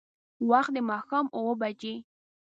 وخت 0.49 0.71
د 0.75 0.77
ماښام 0.91 1.25
اوبه 1.37 1.55
بجې. 1.61 1.95